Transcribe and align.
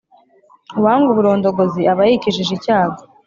uwanga 0.77 1.07
uburondogozi 1.11 1.81
aba 1.91 2.03
yikijije 2.09 2.51
icyago. 2.57 2.99